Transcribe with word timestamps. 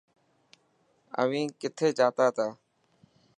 اوهين 1.19 1.47
ڪٿي 1.61 1.87
جاتا 1.97 2.27
تا. 2.35 2.47